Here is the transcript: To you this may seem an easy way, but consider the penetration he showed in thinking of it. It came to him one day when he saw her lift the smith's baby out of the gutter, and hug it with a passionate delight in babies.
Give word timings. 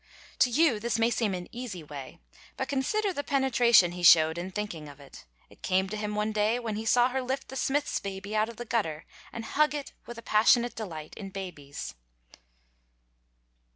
To 0.39 0.49
you 0.49 0.79
this 0.79 0.97
may 0.97 1.11
seem 1.11 1.35
an 1.35 1.47
easy 1.51 1.83
way, 1.83 2.17
but 2.57 2.67
consider 2.67 3.13
the 3.13 3.23
penetration 3.23 3.91
he 3.91 4.01
showed 4.01 4.39
in 4.39 4.49
thinking 4.49 4.89
of 4.89 4.99
it. 4.99 5.25
It 5.47 5.61
came 5.61 5.87
to 5.89 5.95
him 5.95 6.15
one 6.15 6.31
day 6.31 6.57
when 6.57 6.75
he 6.75 6.85
saw 6.87 7.09
her 7.09 7.21
lift 7.21 7.49
the 7.49 7.55
smith's 7.55 7.99
baby 7.99 8.35
out 8.35 8.49
of 8.49 8.57
the 8.57 8.65
gutter, 8.65 9.05
and 9.31 9.45
hug 9.45 9.75
it 9.75 9.93
with 10.07 10.17
a 10.17 10.23
passionate 10.23 10.73
delight 10.73 11.13
in 11.17 11.29
babies. 11.29 11.93